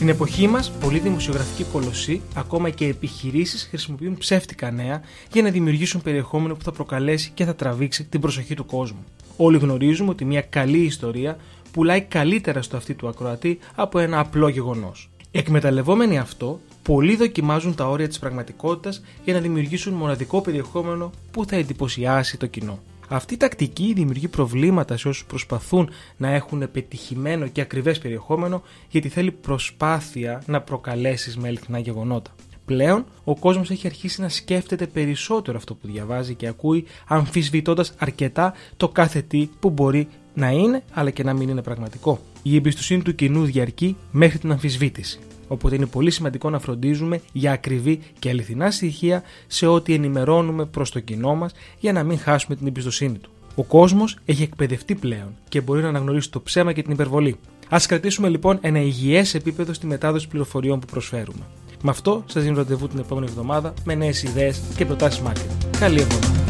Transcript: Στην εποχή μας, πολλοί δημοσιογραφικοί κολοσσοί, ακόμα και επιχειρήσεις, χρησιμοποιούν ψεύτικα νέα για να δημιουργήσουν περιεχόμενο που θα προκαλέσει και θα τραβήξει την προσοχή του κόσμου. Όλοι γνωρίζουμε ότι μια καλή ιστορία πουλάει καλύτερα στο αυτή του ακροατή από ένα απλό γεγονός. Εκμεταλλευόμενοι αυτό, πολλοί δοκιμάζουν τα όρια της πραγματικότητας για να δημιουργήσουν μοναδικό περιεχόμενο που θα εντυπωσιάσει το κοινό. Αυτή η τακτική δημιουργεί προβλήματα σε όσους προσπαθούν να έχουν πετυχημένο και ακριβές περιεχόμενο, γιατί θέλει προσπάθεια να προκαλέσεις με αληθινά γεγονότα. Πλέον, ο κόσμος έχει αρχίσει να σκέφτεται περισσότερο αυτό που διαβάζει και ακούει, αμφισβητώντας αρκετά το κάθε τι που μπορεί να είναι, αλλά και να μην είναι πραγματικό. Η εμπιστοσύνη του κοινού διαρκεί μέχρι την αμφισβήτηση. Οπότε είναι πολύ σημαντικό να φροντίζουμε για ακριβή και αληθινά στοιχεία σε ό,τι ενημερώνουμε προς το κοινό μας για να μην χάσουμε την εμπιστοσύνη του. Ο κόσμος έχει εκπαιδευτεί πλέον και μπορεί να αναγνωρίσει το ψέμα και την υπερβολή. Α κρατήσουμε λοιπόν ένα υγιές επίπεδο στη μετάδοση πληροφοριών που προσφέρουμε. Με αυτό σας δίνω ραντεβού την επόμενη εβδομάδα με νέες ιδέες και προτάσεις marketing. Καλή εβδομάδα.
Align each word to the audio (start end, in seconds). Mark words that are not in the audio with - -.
Στην 0.00 0.12
εποχή 0.12 0.46
μας, 0.46 0.70
πολλοί 0.70 0.98
δημοσιογραφικοί 0.98 1.64
κολοσσοί, 1.72 2.20
ακόμα 2.34 2.70
και 2.70 2.86
επιχειρήσεις, 2.86 3.66
χρησιμοποιούν 3.68 4.18
ψεύτικα 4.18 4.70
νέα 4.70 5.00
για 5.32 5.42
να 5.42 5.50
δημιουργήσουν 5.50 6.02
περιεχόμενο 6.02 6.54
που 6.54 6.62
θα 6.62 6.72
προκαλέσει 6.72 7.30
και 7.34 7.44
θα 7.44 7.54
τραβήξει 7.54 8.04
την 8.04 8.20
προσοχή 8.20 8.54
του 8.54 8.66
κόσμου. 8.66 9.04
Όλοι 9.36 9.58
γνωρίζουμε 9.58 10.10
ότι 10.10 10.24
μια 10.24 10.40
καλή 10.40 10.78
ιστορία 10.78 11.36
πουλάει 11.72 12.00
καλύτερα 12.00 12.62
στο 12.62 12.76
αυτή 12.76 12.94
του 12.94 13.08
ακροατή 13.08 13.58
από 13.74 13.98
ένα 13.98 14.18
απλό 14.18 14.48
γεγονός. 14.48 15.10
Εκμεταλλευόμενοι 15.30 16.18
αυτό, 16.18 16.60
πολλοί 16.82 17.16
δοκιμάζουν 17.16 17.74
τα 17.74 17.88
όρια 17.88 18.08
της 18.08 18.18
πραγματικότητας 18.18 19.02
για 19.24 19.34
να 19.34 19.40
δημιουργήσουν 19.40 19.92
μοναδικό 19.92 20.40
περιεχόμενο 20.40 21.10
που 21.30 21.44
θα 21.44 21.56
εντυπωσιάσει 21.56 22.36
το 22.36 22.46
κοινό. 22.46 22.78
Αυτή 23.12 23.34
η 23.34 23.36
τακτική 23.36 23.92
δημιουργεί 23.94 24.28
προβλήματα 24.28 24.96
σε 24.96 25.08
όσους 25.08 25.24
προσπαθούν 25.24 25.90
να 26.16 26.28
έχουν 26.28 26.70
πετυχημένο 26.72 27.46
και 27.46 27.60
ακριβές 27.60 27.98
περιεχόμενο, 27.98 28.62
γιατί 28.88 29.08
θέλει 29.08 29.30
προσπάθεια 29.30 30.42
να 30.46 30.60
προκαλέσεις 30.60 31.36
με 31.36 31.48
αληθινά 31.48 31.78
γεγονότα. 31.78 32.30
Πλέον, 32.64 33.04
ο 33.24 33.36
κόσμος 33.36 33.70
έχει 33.70 33.86
αρχίσει 33.86 34.20
να 34.20 34.28
σκέφτεται 34.28 34.86
περισσότερο 34.86 35.56
αυτό 35.56 35.74
που 35.74 35.86
διαβάζει 35.86 36.34
και 36.34 36.46
ακούει, 36.46 36.84
αμφισβητώντας 37.06 37.94
αρκετά 37.98 38.54
το 38.76 38.88
κάθε 38.88 39.22
τι 39.22 39.48
που 39.60 39.70
μπορεί 39.70 40.08
να 40.34 40.50
είναι, 40.50 40.82
αλλά 40.92 41.10
και 41.10 41.22
να 41.22 41.32
μην 41.32 41.48
είναι 41.48 41.62
πραγματικό. 41.62 42.20
Η 42.42 42.56
εμπιστοσύνη 42.56 43.02
του 43.02 43.14
κοινού 43.14 43.44
διαρκεί 43.44 43.96
μέχρι 44.10 44.38
την 44.38 44.50
αμφισβήτηση. 44.50 45.18
Οπότε 45.52 45.74
είναι 45.74 45.86
πολύ 45.86 46.10
σημαντικό 46.10 46.50
να 46.50 46.58
φροντίζουμε 46.58 47.20
για 47.32 47.52
ακριβή 47.52 48.00
και 48.18 48.28
αληθινά 48.28 48.70
στοιχεία 48.70 49.22
σε 49.46 49.66
ό,τι 49.66 49.94
ενημερώνουμε 49.94 50.64
προς 50.64 50.90
το 50.90 51.00
κοινό 51.00 51.34
μας 51.34 51.52
για 51.78 51.92
να 51.92 52.02
μην 52.02 52.18
χάσουμε 52.18 52.56
την 52.56 52.66
εμπιστοσύνη 52.66 53.18
του. 53.18 53.30
Ο 53.54 53.62
κόσμος 53.64 54.18
έχει 54.24 54.42
εκπαιδευτεί 54.42 54.94
πλέον 54.94 55.36
και 55.48 55.60
μπορεί 55.60 55.82
να 55.82 55.88
αναγνωρίσει 55.88 56.30
το 56.30 56.40
ψέμα 56.40 56.72
και 56.72 56.82
την 56.82 56.92
υπερβολή. 56.92 57.36
Α 57.68 57.78
κρατήσουμε 57.88 58.28
λοιπόν 58.28 58.58
ένα 58.60 58.80
υγιές 58.80 59.34
επίπεδο 59.34 59.72
στη 59.72 59.86
μετάδοση 59.86 60.28
πληροφοριών 60.28 60.80
που 60.80 60.86
προσφέρουμε. 60.86 61.42
Με 61.82 61.90
αυτό 61.90 62.24
σας 62.26 62.42
δίνω 62.42 62.56
ραντεβού 62.56 62.88
την 62.88 62.98
επόμενη 62.98 63.26
εβδομάδα 63.26 63.74
με 63.84 63.94
νέες 63.94 64.22
ιδέες 64.22 64.60
και 64.76 64.84
προτάσεις 64.84 65.22
marketing. 65.26 65.78
Καλή 65.78 66.00
εβδομάδα. 66.00 66.49